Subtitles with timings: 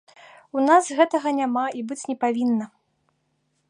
[0.59, 2.65] У нас гэтага няма і быць не павінна.